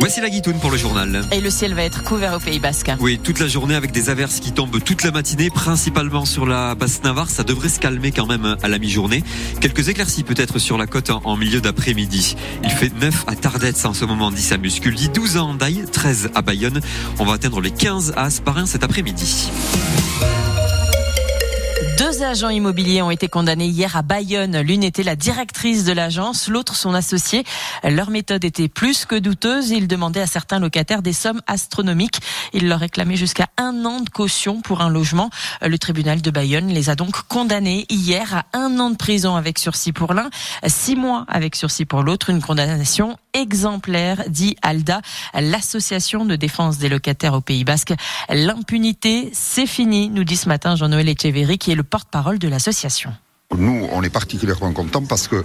Voici 0.00 0.20
la 0.20 0.30
guitoune 0.30 0.60
pour 0.60 0.70
le 0.70 0.76
journal. 0.76 1.22
Et 1.32 1.40
le 1.40 1.50
ciel 1.50 1.74
va 1.74 1.82
être 1.82 2.04
couvert 2.04 2.34
au 2.34 2.38
Pays 2.38 2.60
Basque. 2.60 2.90
Oui, 3.00 3.18
toute 3.22 3.40
la 3.40 3.48
journée 3.48 3.74
avec 3.74 3.90
des 3.90 4.10
averses 4.10 4.38
qui 4.38 4.52
tombent 4.52 4.82
toute 4.82 5.02
la 5.02 5.10
matinée, 5.10 5.50
principalement 5.50 6.24
sur 6.24 6.46
la 6.46 6.76
basse 6.76 7.02
Navarre. 7.02 7.28
Ça 7.28 7.42
devrait 7.42 7.68
se 7.68 7.80
calmer 7.80 8.12
quand 8.12 8.26
même 8.26 8.56
à 8.62 8.68
la 8.68 8.78
mi-journée. 8.78 9.24
Quelques 9.60 9.88
éclaircies 9.88 10.22
peut-être 10.22 10.60
sur 10.60 10.78
la 10.78 10.86
côte 10.86 11.10
en 11.10 11.36
milieu 11.36 11.60
d'après-midi. 11.60 12.36
Il 12.62 12.70
fait 12.70 12.92
9 13.00 13.24
à 13.26 13.34
Tardette 13.34 13.84
en 13.84 13.92
ce 13.92 14.04
moment, 14.04 14.30
10 14.30 14.52
à 14.52 14.58
Musculdi, 14.58 15.08
12 15.08 15.36
à 15.36 15.42
Andaille, 15.42 15.84
13 15.90 16.30
à 16.34 16.42
Bayonne. 16.42 16.80
On 17.18 17.24
va 17.24 17.34
atteindre 17.34 17.60
les 17.60 17.72
15 17.72 18.14
à 18.16 18.24
Asparin 18.24 18.66
cet 18.66 18.84
après-midi. 18.84 19.50
Deux 21.98 22.22
agents 22.22 22.48
immobiliers 22.48 23.02
ont 23.02 23.10
été 23.10 23.26
condamnés 23.26 23.66
hier 23.66 23.96
à 23.96 24.02
Bayonne. 24.02 24.60
L'une 24.60 24.84
était 24.84 25.02
la 25.02 25.16
directrice 25.16 25.84
de 25.84 25.92
l'agence, 25.92 26.46
l'autre 26.46 26.76
son 26.76 26.94
associé. 26.94 27.42
Leur 27.82 28.10
méthode 28.10 28.44
était 28.44 28.68
plus 28.68 29.04
que 29.04 29.16
douteuse. 29.16 29.70
Ils 29.70 29.88
demandaient 29.88 30.20
à 30.20 30.28
certains 30.28 30.60
locataires 30.60 31.02
des 31.02 31.12
sommes 31.12 31.42
astronomiques. 31.48 32.20
Ils 32.52 32.68
leur 32.68 32.78
réclamaient 32.78 33.16
jusqu'à 33.16 33.48
un 33.56 33.84
an 33.84 34.00
de 34.00 34.10
caution 34.10 34.60
pour 34.60 34.80
un 34.80 34.90
logement. 34.90 35.30
Le 35.60 35.76
tribunal 35.76 36.22
de 36.22 36.30
Bayonne 36.30 36.68
les 36.68 36.88
a 36.88 36.94
donc 36.94 37.22
condamnés 37.26 37.84
hier 37.90 38.32
à 38.32 38.44
un 38.56 38.78
an 38.78 38.90
de 38.90 38.96
prison 38.96 39.34
avec 39.34 39.58
sursis 39.58 39.90
pour 39.90 40.14
l'un, 40.14 40.30
six 40.68 40.94
mois 40.94 41.24
avec 41.26 41.56
sursis 41.56 41.84
pour 41.84 42.04
l'autre. 42.04 42.30
Une 42.30 42.40
condamnation 42.40 43.16
exemplaire, 43.40 44.24
dit 44.28 44.56
ALDA, 44.62 45.00
l'association 45.34 46.24
de 46.24 46.36
défense 46.36 46.78
des 46.78 46.88
locataires 46.88 47.34
au 47.34 47.40
Pays 47.40 47.64
Basque. 47.64 47.94
L'impunité, 48.28 49.30
c'est 49.32 49.66
fini, 49.66 50.08
nous 50.10 50.24
dit 50.24 50.36
ce 50.36 50.48
matin 50.48 50.76
Jean-Noël 50.76 51.08
Echeverry, 51.08 51.58
qui 51.58 51.72
est 51.72 51.76
le 51.76 51.84
porte-parole 51.84 52.38
de 52.38 52.48
l'association. 52.48 53.12
Nous, 53.56 53.88
on 53.92 54.02
est 54.02 54.10
particulièrement 54.10 54.72
contents 54.72 55.06
parce 55.06 55.26
que 55.26 55.42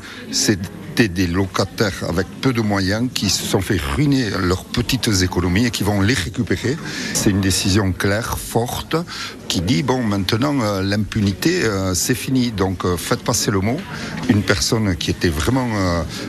des 1.01 1.27
locataires 1.27 2.03
avec 2.07 2.27
peu 2.41 2.53
de 2.53 2.61
moyens 2.61 3.09
qui 3.13 3.29
se 3.29 3.43
sont 3.43 3.61
fait 3.61 3.79
ruiner 3.95 4.29
leurs 4.41 4.63
petites 4.65 5.09
économies 5.21 5.65
et 5.65 5.71
qui 5.71 5.83
vont 5.83 6.01
les 6.01 6.13
récupérer. 6.13 6.77
C'est 7.13 7.31
une 7.31 7.41
décision 7.41 7.91
claire, 7.91 8.37
forte, 8.37 8.95
qui 9.47 9.61
dit 9.61 9.83
bon, 9.83 10.03
maintenant 10.03 10.55
euh, 10.61 10.81
l'impunité, 10.81 11.63
euh, 11.63 11.93
c'est 11.93 12.15
fini. 12.15 12.51
Donc 12.51 12.85
euh, 12.85 12.95
faites 12.95 13.23
passer 13.23 13.51
le 13.51 13.59
mot. 13.59 13.77
Une 14.29 14.43
personne 14.43 14.95
qui 14.95 15.09
était 15.11 15.29
vraiment 15.29 15.67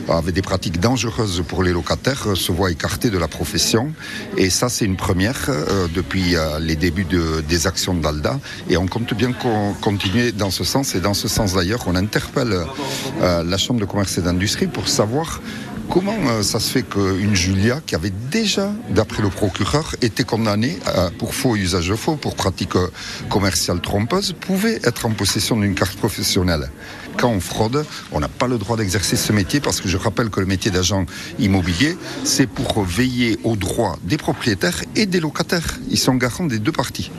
avait 0.09 0.31
des 0.31 0.41
pratiques 0.41 0.79
dangereuses 0.79 1.43
pour 1.47 1.63
les 1.63 1.71
locataires 1.71 2.35
se 2.35 2.51
voit 2.51 2.71
écartée 2.71 3.09
de 3.09 3.17
la 3.17 3.27
profession. 3.27 3.93
Et 4.37 4.49
ça, 4.49 4.67
c'est 4.67 4.85
une 4.85 4.97
première 4.97 5.49
depuis 5.93 6.35
les 6.59 6.75
débuts 6.75 7.05
de, 7.05 7.41
des 7.47 7.67
actions 7.67 7.93
d'Alda. 7.93 8.39
Et 8.69 8.75
on 8.75 8.85
compte 8.87 9.13
bien 9.13 9.31
continuer 9.81 10.33
dans 10.33 10.51
ce 10.51 10.65
sens. 10.65 10.93
Et 10.93 10.99
dans 10.99 11.13
ce 11.13 11.29
sens 11.29 11.53
d'ailleurs, 11.53 11.83
on 11.87 11.95
interpelle 11.95 12.57
la 13.21 13.57
Chambre 13.57 13.79
de 13.79 13.85
commerce 13.85 14.17
et 14.17 14.21
d'industrie 14.21 14.54
pour 14.63 14.87
savoir 14.87 15.41
Comment 15.89 16.17
euh, 16.27 16.41
ça 16.41 16.59
se 16.59 16.71
fait 16.71 16.83
qu'une 16.83 17.35
Julia, 17.35 17.79
qui 17.85 17.93
avait 17.95 18.11
déjà, 18.31 18.71
d'après 18.89 19.21
le 19.21 19.29
procureur, 19.29 19.95
été 20.01 20.23
condamnée 20.23 20.79
euh, 20.87 21.09
pour 21.19 21.35
faux 21.35 21.55
usage 21.55 21.89
de 21.89 21.95
faux, 21.95 22.15
pour 22.15 22.35
pratique 22.35 22.75
euh, 22.75 22.87
commerciale 23.29 23.81
trompeuse, 23.81 24.33
pouvait 24.33 24.79
être 24.83 25.05
en 25.05 25.11
possession 25.11 25.57
d'une 25.57 25.75
carte 25.75 25.97
professionnelle 25.97 26.71
Quand 27.17 27.29
on 27.29 27.39
fraude, 27.39 27.85
on 28.11 28.19
n'a 28.19 28.27
pas 28.27 28.47
le 28.47 28.57
droit 28.57 28.77
d'exercer 28.77 29.15
ce 29.15 29.31
métier 29.31 29.59
parce 29.59 29.79
que 29.79 29.87
je 29.87 29.97
rappelle 29.97 30.29
que 30.29 30.39
le 30.39 30.47
métier 30.47 30.71
d'agent 30.71 31.05
immobilier, 31.37 31.95
c'est 32.23 32.47
pour 32.47 32.83
veiller 32.83 33.37
aux 33.43 33.55
droits 33.55 33.97
des 34.03 34.17
propriétaires 34.17 34.81
et 34.95 35.05
des 35.05 35.19
locataires. 35.19 35.79
Ils 35.91 35.99
sont 35.99 36.15
garants 36.15 36.45
des 36.45 36.59
deux 36.59 36.71
parties. 36.71 37.11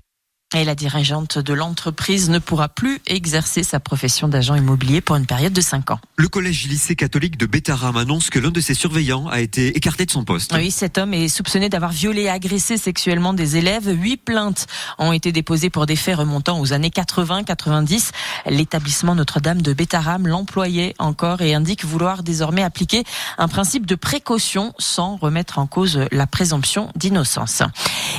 Et 0.57 0.65
la 0.65 0.75
dirigeante 0.75 1.39
de 1.39 1.53
l'entreprise 1.53 2.31
ne 2.31 2.39
pourra 2.39 2.71
plus 2.71 3.03
exercer 3.07 3.63
sa 3.63 3.79
profession 3.79 4.27
d'agent 4.27 4.55
immobilier 4.55 5.03
pour 5.03 5.17
une 5.17 5.27
période 5.27 5.53
de 5.53 5.61
5 5.61 5.91
ans. 5.91 6.01
Le 6.17 6.29
collège 6.29 6.67
lycée 6.67 6.97
catholique 6.97 7.37
de 7.37 7.45
Bétaram 7.45 7.95
annonce 7.99 8.31
que 8.31 8.39
l'un 8.39 8.51
de 8.51 8.61
ses 8.61 8.73
surveillants 8.73 9.29
a 9.29 9.41
été 9.41 9.77
écarté 9.77 10.07
de 10.07 10.11
son 10.11 10.25
poste. 10.25 10.55
Oui, 10.55 10.71
cet 10.71 10.97
homme 10.97 11.13
est 11.13 11.29
soupçonné 11.29 11.69
d'avoir 11.69 11.93
violé 11.93 12.23
et 12.23 12.31
agressé 12.31 12.79
sexuellement 12.79 13.35
des 13.35 13.59
élèves. 13.59 13.87
Huit 13.87 14.17
plaintes 14.17 14.67
ont 14.97 15.13
été 15.13 15.31
déposées 15.31 15.69
pour 15.69 15.85
des 15.85 15.95
faits 15.95 16.17
remontant 16.17 16.59
aux 16.59 16.73
années 16.73 16.89
80-90. 16.89 18.13
L'établissement 18.47 19.15
Notre-Dame 19.15 19.61
de 19.61 19.75
Bétaram 19.75 20.27
l'employait 20.27 20.95
encore 20.99 21.43
et 21.43 21.53
indique 21.53 21.85
vouloir 21.85 22.23
désormais 22.23 22.63
appliquer 22.63 23.05
un 23.37 23.49
principe 23.49 23.85
de 23.85 23.95
précaution 23.95 24.73
sans 24.79 25.17
remettre 25.17 25.59
en 25.59 25.67
cause 25.67 26.01
la 26.13 26.27
présomption 26.27 26.91
d'innocence. 26.97 27.63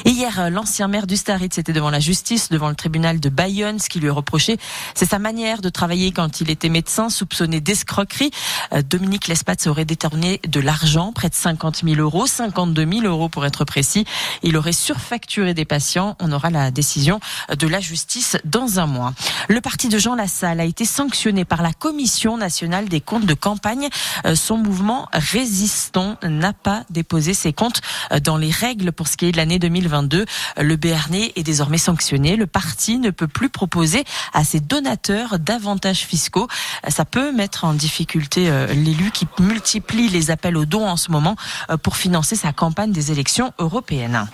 Hier, 0.05 0.51
l'ancien 0.51 0.87
maire 0.87 1.07
du 1.07 1.17
Staritz 1.17 1.57
était 1.57 1.73
devant 1.73 1.89
la 1.89 1.99
justice 1.99 2.26
devant 2.51 2.67
le 2.67 2.75
tribunal 2.75 3.19
de 3.21 3.29
Bayonne. 3.29 3.79
Ce 3.79 3.87
qui 3.87 3.99
lui 3.99 4.07
est 4.07 4.11
reproché, 4.11 4.57
c'est 4.95 5.09
sa 5.09 5.17
manière 5.17 5.61
de 5.61 5.69
travailler 5.69 6.11
quand 6.11 6.41
il 6.41 6.49
était 6.49 6.67
médecin, 6.67 7.09
soupçonné 7.09 7.61
d'escroquerie. 7.61 8.31
Euh, 8.73 8.81
Dominique 8.81 9.29
Lespatz 9.29 9.65
aurait 9.67 9.85
détourné 9.85 10.41
de 10.45 10.59
l'argent, 10.59 11.13
près 11.13 11.29
de 11.29 11.35
50 11.35 11.83
000 11.85 11.95
euros, 12.01 12.27
52 12.27 12.85
000 12.85 13.05
euros 13.05 13.29
pour 13.29 13.45
être 13.45 13.63
précis. 13.63 14.05
Il 14.43 14.57
aurait 14.57 14.73
surfacturé 14.73 15.53
des 15.53 15.63
patients. 15.63 16.17
On 16.19 16.31
aura 16.33 16.49
la 16.49 16.69
décision 16.69 17.21
de 17.49 17.67
la 17.67 17.79
justice 17.79 18.35
dans 18.43 18.79
un 18.79 18.87
mois. 18.87 19.13
Le 19.47 19.61
parti 19.61 19.87
de 19.87 19.97
Jean 19.97 20.15
Lassalle 20.15 20.59
a 20.59 20.65
été 20.65 20.83
sanctionné 20.83 21.45
par 21.45 21.61
la 21.61 21.71
Commission 21.71 22.35
nationale 22.35 22.89
des 22.89 22.99
comptes 22.99 23.25
de 23.25 23.33
campagne. 23.33 23.87
Euh, 24.25 24.35
son 24.35 24.57
mouvement 24.57 25.07
résistant 25.13 26.17
n'a 26.23 26.51
pas 26.51 26.83
déposé 26.89 27.33
ses 27.33 27.53
comptes 27.53 27.81
euh, 28.11 28.19
dans 28.19 28.37
les 28.37 28.51
règles 28.51 28.91
pour 28.91 29.07
ce 29.07 29.15
qui 29.15 29.27
est 29.27 29.31
de 29.31 29.37
l'année 29.37 29.59
2022. 29.59 30.25
Le 30.57 30.75
Béarnais 30.75 31.31
est 31.37 31.43
désormais 31.43 31.77
sanctionné 31.77 32.16
le 32.17 32.47
parti 32.47 32.97
ne 32.97 33.09
peut 33.09 33.27
plus 33.27 33.49
proposer 33.49 34.03
à 34.33 34.43
ses 34.43 34.59
donateurs 34.59 35.39
d'avantages 35.39 36.05
fiscaux. 36.05 36.47
Ça 36.87 37.05
peut 37.05 37.31
mettre 37.31 37.65
en 37.65 37.73
difficulté 37.73 38.49
euh, 38.49 38.67
l'élu 38.67 39.11
qui 39.11 39.27
multiplie 39.39 40.09
les 40.09 40.31
appels 40.31 40.57
aux 40.57 40.65
dons 40.65 40.87
en 40.87 40.97
ce 40.97 41.11
moment 41.11 41.35
euh, 41.69 41.77
pour 41.77 41.97
financer 41.97 42.35
sa 42.35 42.51
campagne 42.53 42.91
des 42.91 43.11
élections 43.11 43.53
européennes. 43.59 44.27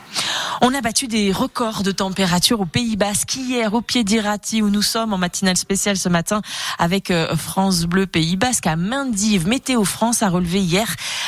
On 0.62 0.74
a 0.74 0.82
battu 0.82 1.08
des 1.08 1.32
records 1.32 1.84
de 1.84 1.92
température 1.92 2.62
au 2.62 2.66
Pays 2.66 2.96
Basque 2.96 3.36
hier 3.36 3.74
au 3.74 3.82
pied 3.82 4.04
d'Irati 4.04 4.62
où 4.62 4.70
nous 4.70 4.82
sommes 4.82 5.14
en 5.14 5.18
matinale 5.18 5.58
spéciale 5.58 5.98
ce 5.98 6.10
matin 6.10 6.42
avec 6.78 7.12
euh, 7.12 7.36
France 7.36 7.86
Bleu 7.86 8.06
Pays 8.06 8.36
Basque 8.36 8.68
à 8.68 8.76
Maindive. 8.76 9.48
Météo 9.48 9.84
France 9.84 10.22
a 10.22 10.30
relevé 10.30 10.60
hier 10.60 10.88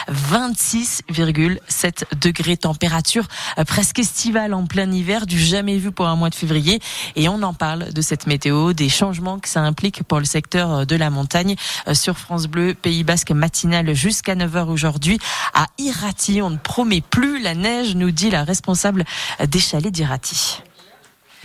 26,7 0.10 2.20
degrés 2.22 2.58
température 2.58 3.26
presque 3.68 4.00
estivale 4.00 4.54
en 4.54 4.66
plein 4.66 4.92
hiver 4.92 5.26
du 5.26 5.40
jamais 5.40 5.78
vu 5.78 5.92
pour 5.92 6.08
un 6.08 6.16
mois 6.16 6.30
de 6.30 6.36
février. 6.36 6.80
Et 7.16 7.28
on 7.28 7.42
en 7.42 7.54
parle 7.54 7.94
de 7.94 8.02
cette 8.02 8.28
météo, 8.28 8.74
des 8.74 8.90
changements 8.90 9.40
que 9.40 9.50
ça 9.50 9.62
implique 9.62 10.04
pour 10.04 10.20
le 10.20 10.26
secteur 10.26 10.86
de 10.86 10.96
la 10.96 11.10
montagne 11.10 11.56
euh, 11.88 11.94
sur 11.94 12.18
France 12.18 12.48
Bleu, 12.48 12.74
Pays 12.74 13.04
Basque 13.04 13.32
matinale 13.32 13.94
jusqu'à 13.94 14.36
9h 14.36 14.68
aujourd'hui 14.68 15.20
à 15.54 15.68
Irati. 15.78 16.42
On 16.42 16.52
ne 16.52 16.58
promet 16.58 17.02
plus 17.02 17.42
la 17.42 17.56
neige, 17.56 17.96
nous 17.96 18.12
dit 18.12 18.30
la 18.30 18.44
responsable 18.44 19.06
des 19.48 19.60
chalets 19.60 19.92
d'Irati. 19.92 20.62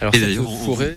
Alors, 0.01 0.15
cette 0.15 0.43
forêt, 0.65 0.97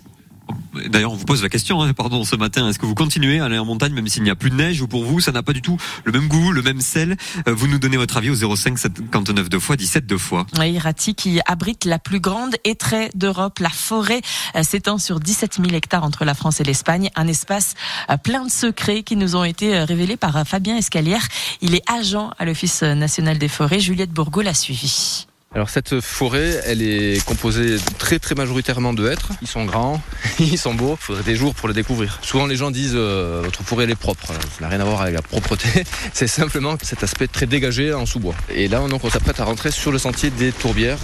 D'ailleurs, 0.88 1.12
on 1.12 1.16
vous 1.16 1.24
pose 1.24 1.42
la 1.42 1.48
question, 1.48 1.82
hein, 1.82 1.92
pardon, 1.92 2.24
ce 2.24 2.36
matin. 2.36 2.68
Est-ce 2.68 2.78
que 2.78 2.86
vous 2.86 2.94
continuez 2.94 3.38
à 3.38 3.44
aller 3.44 3.58
en 3.58 3.64
montagne 3.64 3.92
même 3.92 4.08
s'il 4.08 4.22
n'y 4.22 4.30
a 4.30 4.34
plus 4.34 4.50
de 4.50 4.56
neige 4.56 4.82
ou 4.82 4.88
pour 4.88 5.04
vous, 5.04 5.20
ça 5.20 5.32
n'a 5.32 5.42
pas 5.42 5.52
du 5.52 5.62
tout 5.62 5.78
le 6.04 6.12
même 6.12 6.26
goût, 6.26 6.52
le 6.52 6.62
même 6.62 6.80
sel? 6.80 7.16
Euh, 7.48 7.54
Vous 7.54 7.68
nous 7.68 7.78
donnez 7.78 7.96
votre 7.96 8.16
avis 8.16 8.30
au 8.30 8.56
05 8.56 8.78
59 8.78 9.48
deux 9.48 9.60
fois 9.60 9.76
17 9.76 10.06
deux 10.06 10.18
fois. 10.18 10.46
Oui, 10.58 10.78
Rati 10.78 11.14
qui 11.14 11.40
abrite 11.46 11.84
la 11.84 11.98
plus 11.98 12.20
grande 12.20 12.56
étrait 12.64 13.10
d'Europe. 13.14 13.60
La 13.60 13.70
forêt 13.70 14.20
euh, 14.56 14.62
s'étend 14.62 14.98
sur 14.98 15.20
17 15.20 15.60
000 15.62 15.68
hectares 15.74 16.04
entre 16.04 16.24
la 16.24 16.34
France 16.34 16.60
et 16.60 16.64
l'Espagne. 16.64 17.10
Un 17.14 17.28
espace 17.28 17.74
euh, 18.10 18.16
plein 18.16 18.44
de 18.44 18.50
secrets 18.50 19.02
qui 19.04 19.16
nous 19.16 19.36
ont 19.36 19.44
été 19.44 19.78
révélés 19.78 20.16
par 20.16 20.46
Fabien 20.46 20.76
Escalière. 20.76 21.26
Il 21.62 21.74
est 21.74 21.88
agent 21.90 22.32
à 22.38 22.44
l'Office 22.44 22.82
national 22.82 23.38
des 23.38 23.48
forêts. 23.48 23.80
Juliette 23.80 24.10
Bourgault 24.10 24.42
l'a 24.42 24.54
suivi. 24.54 25.26
Alors 25.54 25.70
cette 25.70 26.00
forêt, 26.00 26.60
elle 26.66 26.82
est 26.82 27.24
composée 27.24 27.76
très 27.96 28.18
très 28.18 28.34
majoritairement 28.34 28.92
de 28.92 29.08
hêtres. 29.08 29.28
Ils 29.40 29.46
sont 29.46 29.64
grands, 29.64 30.02
ils 30.40 30.58
sont 30.58 30.74
beaux. 30.74 30.98
Il 31.00 31.04
faudrait 31.04 31.22
des 31.22 31.36
jours 31.36 31.54
pour 31.54 31.68
les 31.68 31.74
découvrir. 31.74 32.18
Souvent 32.22 32.46
les 32.46 32.56
gens 32.56 32.72
disent 32.72 32.96
euh, 32.96 33.40
votre 33.44 33.62
forêt 33.62 33.84
elle 33.84 33.90
est 33.90 33.94
propre. 33.94 34.26
Ça 34.26 34.34
n'a 34.62 34.68
rien 34.68 34.80
à 34.80 34.84
voir 34.84 35.02
avec 35.02 35.14
la 35.14 35.22
propreté. 35.22 35.84
C'est 36.12 36.26
simplement 36.26 36.76
cet 36.82 37.04
aspect 37.04 37.28
très 37.28 37.46
dégagé 37.46 37.94
en 37.94 38.04
sous-bois. 38.04 38.34
Et 38.52 38.66
là 38.66 38.80
donc, 38.88 39.04
on 39.04 39.10
s'apprête 39.10 39.38
à 39.38 39.44
rentrer 39.44 39.70
sur 39.70 39.92
le 39.92 39.98
sentier 39.98 40.30
des 40.30 40.50
tourbières. 40.50 40.98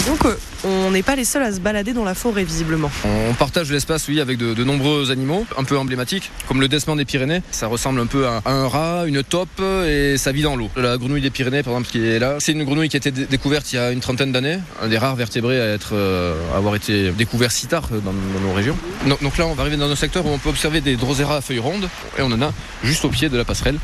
Et 0.00 0.02
donc 0.02 0.24
euh, 0.24 0.34
on 0.64 0.90
n'est 0.90 1.04
pas 1.04 1.14
les 1.14 1.24
seuls 1.24 1.44
à 1.44 1.52
se 1.52 1.60
balader 1.60 1.92
dans 1.92 2.04
la 2.04 2.14
forêt 2.14 2.42
visiblement. 2.42 2.90
On 3.04 3.34
partage 3.34 3.70
l'espace 3.70 4.08
oui 4.08 4.20
avec 4.20 4.38
de, 4.38 4.64
nombreux 4.64 5.12
animaux 5.12 5.46
un 5.56 5.62
peu 5.62 5.78
emblématiques 5.78 6.32
comme 6.48 6.60
le 6.60 6.66
desman 6.66 6.96
des 6.96 7.04
Pyrénées. 7.04 7.42
Ça 7.52 7.68
ressemble 7.68 8.00
un 8.00 8.06
peu 8.06 8.26
à, 8.26 8.42
un 8.44 8.66
rat, 8.66 9.04
une 9.06 9.22
taupe 9.22 9.62
et 9.86 10.16
ça 10.18 10.32
vit 10.32 10.42
dans 10.42 10.56
l'eau. 10.56 10.68
La 10.76 10.96
grenouille 10.98 11.20
des 11.20 11.30
Pyrénées 11.30 11.62
par 11.62 11.74
exemple 11.74 11.90
qui 11.90 12.04
est 12.04 12.18
là, 12.18 12.38
c'est 12.40 12.52
une 12.52 12.64
grenouille 12.64 12.88
qui 12.88 12.96
a 12.96 12.98
été 12.98 13.12
découverte 13.12 13.72
il 13.72 13.76
y 13.76 13.78
a 13.78 13.83
une 13.92 14.00
trentaine 14.00 14.32
d'années, 14.32 14.58
un 14.82 14.88
des 14.88 14.98
rares 14.98 15.16
vertébrés 15.16 15.60
à 15.60 15.74
être, 15.74 15.90
euh, 15.92 16.34
avoir 16.56 16.74
été 16.74 17.10
découvert 17.10 17.52
si 17.52 17.66
tard 17.66 17.88
dans, 17.88 18.12
nos 18.12 18.52
régions. 18.52 18.76
Donc, 19.06 19.38
là, 19.38 19.46
on 19.46 19.54
va 19.54 19.62
arriver 19.62 19.76
dans 19.76 19.90
un 19.90 19.96
secteur 19.96 20.26
où 20.26 20.30
on 20.30 20.38
peut 20.38 20.48
observer 20.48 20.80
des 20.80 20.96
drosera 20.96 21.36
à 21.36 21.40
feuilles 21.40 21.58
rondes, 21.58 21.88
et 22.18 22.22
on 22.22 22.32
en 22.32 22.42
a 22.42 22.52
juste 22.82 23.04
au 23.04 23.08
pied 23.08 23.28
de 23.28 23.36
la 23.36 23.44
passerelle. 23.44 23.78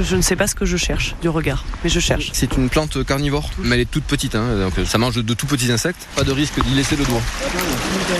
Je 0.00 0.16
ne 0.16 0.22
sais 0.22 0.36
pas 0.36 0.46
ce 0.46 0.54
que 0.54 0.64
je 0.64 0.76
cherche 0.76 1.14
du 1.20 1.28
regard, 1.28 1.64
mais 1.82 1.90
je 1.90 1.98
cherche. 2.00 2.30
C'est 2.32 2.56
une 2.56 2.68
plante 2.68 3.04
carnivore, 3.04 3.50
mais 3.58 3.74
elle 3.76 3.82
est 3.82 3.90
toute 3.90 4.04
petite, 4.04 4.34
hein, 4.34 4.44
donc 4.60 4.74
ça 4.86 4.98
mange 4.98 5.16
de 5.16 5.34
tout 5.34 5.46
petits 5.46 5.72
insectes. 5.72 6.06
Pas 6.14 6.22
de 6.24 6.32
risque 6.32 6.62
d'y 6.64 6.74
laisser 6.74 6.96
le 6.96 7.04
doigt. 7.04 7.20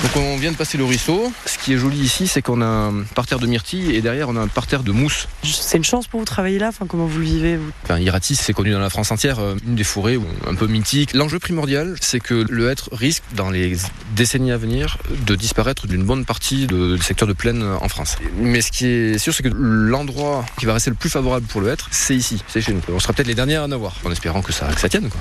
Donc 0.02 0.16
on 0.16 0.36
vient 0.36 0.50
de 0.52 0.56
passer 0.56 0.76
le 0.78 0.84
ruisseau. 0.84 1.32
Ce 1.46 1.56
qui 1.58 1.72
est 1.74 1.78
joli 1.78 1.98
ici, 1.98 2.26
c'est 2.26 2.42
qu'on 2.42 2.60
a 2.62 2.66
un 2.66 3.02
parterre 3.14 3.38
de 3.38 3.46
myrtille 3.46 3.94
et 3.94 4.00
derrière 4.02 4.28
on 4.28 4.36
a 4.36 4.40
un 4.40 4.48
parterre 4.48 4.82
de 4.82 4.92
mousse. 4.92 5.28
C'est 5.44 5.78
une 5.78 5.84
chance 5.84 6.06
pour 6.08 6.20
vous 6.20 6.26
travailler 6.26 6.58
là. 6.58 6.68
Enfin, 6.68 6.86
comment 6.86 7.06
vous 7.06 7.18
le 7.18 7.24
vivez 7.24 7.56
vous? 7.56 7.70
Enfin, 7.84 7.98
Iratis, 7.98 8.36
c'est 8.36 8.52
connu 8.52 8.72
dans 8.72 8.80
la 8.80 8.90
France 8.90 9.10
entière, 9.12 9.38
euh, 9.38 9.54
une 9.66 9.74
des 9.76 9.84
forêts 9.84 10.18
un 10.48 10.54
peu 10.54 10.66
mythiques. 10.66 11.14
L'enjeu 11.14 11.38
primordial, 11.38 11.96
c'est 12.00 12.20
que 12.20 12.44
le 12.48 12.70
hêtre 12.70 12.88
risque, 12.92 13.22
dans 13.34 13.50
les 13.50 13.76
décennies 14.16 14.52
à 14.52 14.56
venir, 14.56 14.98
de 15.26 15.34
disparaître 15.36 15.86
d'une 15.86 16.04
bonne 16.04 16.24
partie 16.24 16.66
de- 16.66 16.96
du 16.96 17.02
secteur 17.02 17.28
de 17.28 17.32
plaine 17.32 17.62
en 17.62 17.88
France. 17.88 18.16
Mais 18.40 18.60
ce 18.60 18.72
qui 18.72 18.86
est 18.86 19.18
sûr, 19.18 19.32
c'est 19.32 19.42
que 19.42 19.48
l'endroit 19.52 20.44
qui 20.58 20.66
va 20.66 20.74
rester 20.74 20.90
le 20.90 20.96
plus 20.96 21.10
favorable 21.10 21.46
pour 21.46 21.60
le 21.60 21.67
c'est 21.90 22.16
ici, 22.16 22.42
c'est 22.48 22.60
chez 22.60 22.72
nous. 22.72 22.80
On 22.88 22.98
sera 22.98 23.12
peut-être 23.12 23.26
les 23.26 23.34
derniers 23.34 23.56
à 23.56 23.64
en 23.64 23.72
avoir, 23.72 23.94
en 24.04 24.10
espérant 24.10 24.42
que 24.42 24.52
ça, 24.52 24.66
que 24.66 24.80
ça 24.80 24.88
tienne. 24.88 25.08
Quoi. 25.08 25.20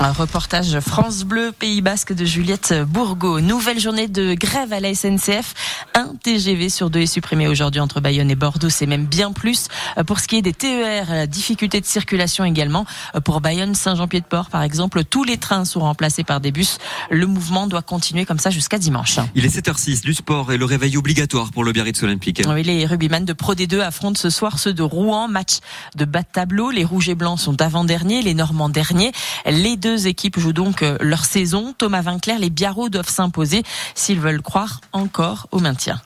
Un 0.00 0.12
reportage 0.12 0.78
France 0.80 1.24
Bleu 1.24 1.52
Pays 1.56 1.80
Basque 1.80 2.12
de 2.12 2.24
Juliette 2.24 2.74
Bourgo. 2.86 3.40
Nouvelle 3.40 3.78
journée 3.78 4.08
de 4.08 4.34
grève 4.34 4.72
à 4.72 4.80
la 4.80 4.94
SNCF. 4.94 5.54
Un 5.94 6.14
TGV 6.22 6.68
sur 6.68 6.90
deux 6.90 7.00
est 7.00 7.06
supprimé 7.06 7.46
aujourd'hui 7.46 7.80
entre 7.80 8.00
Bayonne 8.00 8.30
et 8.30 8.34
Bordeaux. 8.34 8.68
C'est 8.68 8.86
même 8.86 9.06
bien 9.06 9.32
plus. 9.32 9.68
Pour 10.06 10.20
ce 10.20 10.26
qui 10.26 10.36
est 10.36 10.42
des 10.42 10.52
TER, 10.52 11.06
la 11.08 11.26
difficulté 11.26 11.80
de 11.80 11.86
circulation 11.86 12.44
également. 12.44 12.84
Pour 13.24 13.40
Bayonne, 13.40 13.74
Saint-Jean-Pied-de-Port, 13.74 14.50
par 14.50 14.62
exemple, 14.62 15.04
tous 15.04 15.24
les 15.24 15.38
trains 15.38 15.64
sont 15.64 15.80
remplacés 15.80 16.24
par 16.24 16.40
des 16.40 16.50
bus. 16.50 16.78
Le 17.10 17.26
mouvement 17.26 17.66
doit 17.66 17.82
continuer 17.82 18.26
comme 18.26 18.40
ça 18.40 18.50
jusqu'à 18.50 18.78
dimanche. 18.78 19.20
Il 19.34 19.46
est 19.46 19.56
7h06 19.56 20.02
du 20.02 20.12
sport 20.12 20.52
et 20.52 20.58
le 20.58 20.64
réveil 20.64 20.96
obligatoire 20.96 21.50
pour 21.50 21.64
le 21.64 21.72
Biarritz 21.72 22.02
Olympique. 22.02 22.42
Oui, 22.46 22.62
les 22.64 22.84
rugbyman 22.84 23.24
de 23.24 23.32
Pro 23.32 23.54
D2 23.54 23.80
affrontent 23.80 24.20
ce 24.20 24.28
soir 24.28 24.58
ceux 24.58 24.74
de 24.74 24.82
Rouen. 24.82 25.28
Match 25.28 25.58
de 25.96 26.04
bas 26.04 26.22
de 26.22 26.28
tableau. 26.30 26.70
Les 26.70 26.84
rouges 26.84 27.08
et 27.08 27.14
blancs 27.14 27.38
sont 27.38 27.62
avant-derniers, 27.62 28.22
les 28.22 28.34
normands 28.34 28.68
derniers. 28.68 29.12
Les 29.46 29.76
deux 29.84 30.06
équipes 30.06 30.38
jouent 30.38 30.54
donc 30.54 30.82
euh, 30.82 30.96
leur 31.02 31.26
saison. 31.26 31.74
Thomas 31.76 32.00
Vinclair, 32.00 32.38
les 32.38 32.48
Biarros 32.48 32.88
doivent 32.88 33.10
s'imposer 33.10 33.62
s'ils 33.94 34.18
veulent 34.18 34.40
croire 34.40 34.80
encore 34.92 35.46
au 35.52 35.60
maintien. 35.60 36.00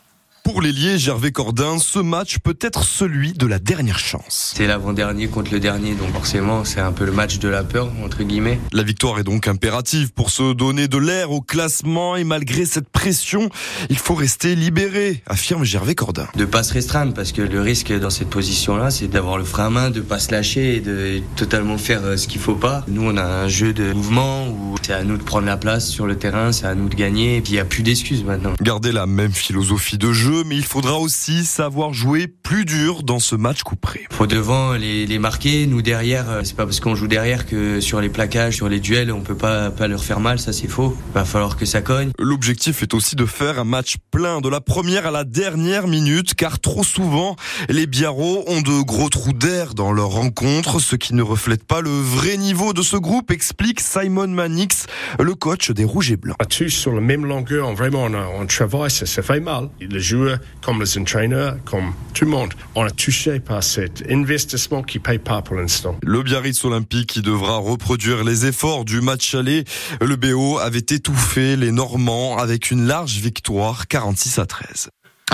Pour 0.49 0.63
l'ailier 0.63 0.97
Gervais 0.99 1.31
Cordin, 1.31 1.79
ce 1.79 1.99
match 1.99 2.39
peut 2.39 2.57
être 2.63 2.83
celui 2.83 3.35
de 3.35 3.47
la 3.47 3.59
dernière 3.59 3.99
chance. 3.99 4.55
C'est 4.57 4.67
l'avant-dernier 4.67 5.29
contre 5.29 5.53
le 5.53 5.61
dernier, 5.61 5.93
donc 5.93 6.11
forcément 6.15 6.65
c'est 6.65 6.81
un 6.81 6.91
peu 6.91 7.05
le 7.05 7.13
match 7.13 7.39
de 7.39 7.51
la 7.51 7.63
peur, 7.65 7.93
entre 8.03 8.23
guillemets. 8.23 8.59
La 8.73 8.83
victoire 8.83 9.19
est 9.19 9.25
donc 9.25 9.47
impérative 9.47 10.11
pour 10.11 10.31
se 10.31 10.55
donner 10.55 10.89
de 10.89 10.97
l'air 10.97 11.33
au 11.33 11.43
classement 11.43 12.17
et 12.17 12.25
malgré 12.25 12.65
cette 12.65 12.89
pression, 12.89 13.51
il 13.91 13.99
faut 13.99 14.15
rester 14.15 14.55
libéré, 14.55 15.23
affirme 15.27 15.65
Gervais 15.65 15.95
Cordin. 15.95 16.27
De 16.35 16.47
pas 16.47 16.63
se 16.63 16.73
restreindre, 16.73 17.13
parce 17.13 17.33
que 17.33 17.43
le 17.43 17.61
risque 17.61 17.93
dans 17.93 18.09
cette 18.09 18.31
position-là, 18.31 18.91
c'est 18.91 19.09
d'avoir 19.09 19.37
le 19.37 19.45
frein 19.45 19.67
à 19.67 19.71
main, 19.71 19.91
de 19.91 20.01
pas 20.01 20.19
se 20.19 20.33
lâcher 20.33 20.77
et 20.77 20.81
de 20.81 21.21
totalement 21.37 21.77
faire 21.77 22.03
euh, 22.05 22.17
ce 22.17 22.27
qu'il 22.27 22.41
faut 22.41 22.55
pas. 22.55 22.87
Nous, 22.89 23.03
on 23.03 23.19
a 23.19 23.23
un 23.23 23.49
jeu 23.49 23.75
de 23.75 23.93
mouvement 23.93 24.49
où 24.49 24.77
c'est 24.81 24.95
à 24.95 25.05
nous 25.05 25.19
de 25.19 25.23
prendre 25.23 25.45
la 25.45 25.59
place 25.59 25.91
sur 25.91 26.07
le 26.07 26.17
terrain, 26.17 26.53
c'est 26.53 26.65
à 26.65 26.75
nous 26.75 26.89
de 26.89 26.95
gagner, 26.95 27.37
et 27.37 27.41
puis 27.43 27.53
il 27.53 27.57
n'y 27.57 27.61
a 27.61 27.67
plus 27.67 27.83
d'excuses 27.83 28.25
maintenant. 28.25 28.55
Garder 28.63 28.93
la 28.93 29.05
même 29.05 29.33
philosophie 29.33 29.99
de 29.99 30.11
jeu, 30.11 30.38
mais 30.45 30.57
il 30.57 30.65
faudra 30.65 30.99
aussi 30.99 31.45
savoir 31.45 31.93
jouer 31.93 32.27
plus 32.49 32.65
dur 32.65 33.03
dans 33.03 33.19
ce 33.19 33.37
match 33.37 33.63
couperé. 33.63 34.07
Faut 34.11 34.27
devant 34.27 34.73
les, 34.73 35.05
les 35.05 35.19
marquer, 35.19 35.67
nous 35.67 35.83
derrière, 35.83 36.31
euh, 36.31 36.41
c'est 36.45 36.57
pas 36.57 36.65
parce 36.65 36.81
qu'on 36.81 36.95
joue 36.95 37.07
derrière 37.07 37.45
que 37.45 37.79
sur 37.79 38.01
les 38.01 38.09
plaquages, 38.09 38.55
sur 38.57 38.71
les 38.71 38.81
duels, 38.81 39.13
on 39.13 39.21
peut 39.21 39.35
pas, 39.37 39.71
pas 39.71 39.87
leur 39.87 40.03
faire 40.03 40.19
mal, 40.19 40.39
ça 40.39 40.55
c'est 40.55 40.67
faux. 40.67 40.97
Va 41.13 41.27
falloir 41.27 41.59
que 41.59 41.67
ça 41.67 41.83
cogne. 41.83 42.11
L'objectif 42.19 42.83
est 42.83 42.95
aussi 42.95 43.17
de 43.17 43.27
faire 43.27 43.59
un 43.61 43.65
match 43.65 43.97
plein 44.11 44.41
de 44.41 44.49
la 44.49 44.63
première 44.63 45.07
à 45.07 45.11
la 45.11 45.25
dernière 45.25 45.87
minute, 45.89 46.33
car 46.37 46.59
trop 46.59 46.85
souvent, 46.85 47.37
les 47.69 47.87
Biarros 47.87 48.45
ont 48.47 48.63
de 48.63 48.83
gros 48.83 49.11
trous 49.11 49.35
d'air 49.35 49.75
dans 49.75 49.93
leur 49.93 50.09
rencontre, 50.09 50.81
ce 50.81 50.97
qui 50.97 51.13
ne 51.13 51.21
reflète 51.21 51.65
pas 51.65 51.83
le 51.83 51.91
vrai 51.91 52.39
niveau 52.39 52.73
de 52.73 52.81
ce 52.81 52.97
groupe, 52.97 53.31
explique 53.31 53.81
Simon 53.81 54.27
Manix, 54.29 54.87
le 55.21 55.35
coach 55.35 55.71
des 55.71 55.85
Rouges 55.85 56.13
et 56.13 56.17
Blancs. 56.17 56.37
à 56.39 56.47
tous 56.47 56.71
sur 56.71 56.95
la 56.95 57.03
même 57.03 57.27
longueur, 57.27 57.75
vraiment 57.75 58.05
on, 58.05 58.15
a- 58.15 58.27
on 58.41 58.47
travaille, 58.47 58.91
ça, 58.91 59.05
ça 59.05 59.21
fait 59.21 59.41
mal. 59.41 59.69
Les 59.83 60.01
joueurs, 60.01 60.39
comme 60.63 60.81
les 60.81 60.97
entraîneurs, 60.99 61.57
comme 61.67 61.93
tout 62.15 62.25
le 62.25 62.31
monde, 62.31 62.38
on 62.75 62.87
est 62.87 62.97
touché 62.97 63.41
par 63.41 63.63
cet 63.63 64.05
investissement 64.11 64.83
qui 64.83 64.99
paye 64.99 65.19
pas 65.19 65.43
pour 65.43 65.57
l'instant. 65.57 65.97
Le 66.03 66.23
Biarritz 66.23 66.65
Olympique 66.65 67.11
qui 67.11 67.23
devra 67.23 67.57
reproduire 67.57 68.25
les 68.25 68.47
efforts 68.47 68.85
du 68.85 69.01
match 69.01 69.35
aller. 69.35 69.65
Le 70.01 70.17
BO 70.17 70.59
avait 70.59 70.79
étouffé 70.79 71.57
les 71.57 71.73
Normands 71.73 72.39
avec 72.39 72.71
une 72.71 72.87
large 72.87 73.19
victoire 73.19 73.89
46 73.89 74.39
à 74.39 74.47
13. 74.47 74.91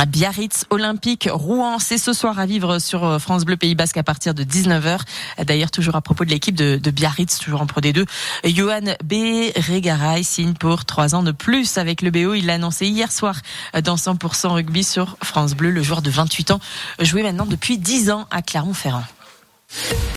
Biarritz 0.06 0.64
Olympique, 0.70 1.28
Rouen, 1.30 1.78
c'est 1.78 1.98
ce 1.98 2.12
soir 2.12 2.38
à 2.38 2.46
vivre 2.46 2.78
sur 2.78 3.04
euh, 3.04 3.18
France 3.18 3.44
Bleu 3.44 3.56
Pays 3.56 3.74
Basque 3.74 3.96
à 3.96 4.02
partir 4.02 4.34
de 4.34 4.42
19h. 4.42 4.98
D'ailleurs, 5.44 5.70
toujours 5.70 5.94
à 5.96 6.00
propos 6.00 6.24
de 6.24 6.30
l'équipe 6.30 6.54
de, 6.54 6.78
Biarritz, 6.90 7.38
toujours 7.38 7.62
en 7.62 7.66
Pro 7.66 7.80
D2, 7.80 8.04
Johan 8.44 8.94
B. 9.04 9.14
Regaray 9.56 10.22
signe 10.24 10.54
pour 10.54 10.84
trois 10.84 11.14
ans 11.14 11.22
de 11.22 11.32
plus 11.32 11.78
avec 11.78 12.02
le 12.02 12.10
BO. 12.10 12.34
Il 12.34 12.46
l'a 12.46 12.54
annoncé 12.54 12.86
hier 12.86 13.10
soir 13.10 13.40
euh, 13.74 13.80
dans 13.80 13.96
100% 13.96 14.48
rugby 14.48 14.84
sur 14.84 15.16
France 15.22 15.54
Bleu. 15.54 15.70
Le 15.70 15.82
joueur 15.82 16.02
de 16.02 16.10
28 16.10 16.50
ans 16.50 16.60
jouait 17.00 17.22
maintenant 17.22 17.46
depuis 17.46 17.78
10 17.78 18.10
ans 18.10 18.26
à 18.30 18.42
Clermont-Ferrand. 18.42 19.04